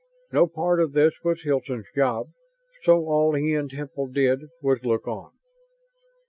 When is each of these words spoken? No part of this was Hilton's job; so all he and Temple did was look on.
No 0.31 0.47
part 0.47 0.79
of 0.79 0.93
this 0.93 1.13
was 1.23 1.43
Hilton's 1.43 1.85
job; 1.95 2.29
so 2.85 3.05
all 3.05 3.35
he 3.35 3.53
and 3.53 3.69
Temple 3.69 4.07
did 4.07 4.49
was 4.59 4.83
look 4.83 5.07
on. 5.07 5.29